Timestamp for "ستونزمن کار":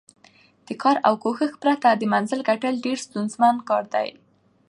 3.05-3.83